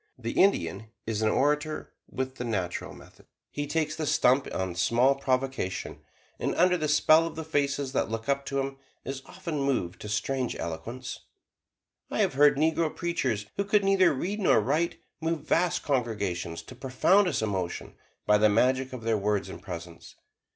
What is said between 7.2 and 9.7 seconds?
of the faces that look up to him, is often